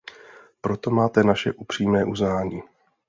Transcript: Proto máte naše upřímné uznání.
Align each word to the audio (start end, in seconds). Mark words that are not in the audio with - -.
Proto 0.61 0.89
máte 0.91 1.23
naše 1.23 1.53
upřímné 1.53 2.05
uznání. 2.05 2.63